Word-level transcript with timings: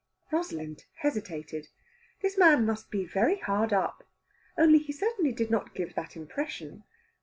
Rosalind 0.31 0.85
hesitated. 1.01 1.67
This 2.23 2.35
man 2.35 2.65
must 2.65 2.89
be 2.89 3.05
very 3.05 3.37
hard 3.37 3.71
up, 3.71 4.03
only 4.57 4.79
he 4.79 4.91
certainly 4.91 5.31
did 5.31 5.51
not 5.51 5.75
give 5.75 5.93
that 5.93 6.15
impression. 6.17 6.85